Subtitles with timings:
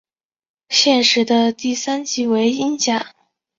[0.69, 3.13] 现时的第三级为英甲。